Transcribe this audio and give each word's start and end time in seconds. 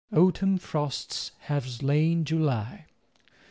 Autumn 0.15 0.57
frosts 0.57 1.31
have 1.41 1.69
slain 1.69 2.25
July. 2.25 2.87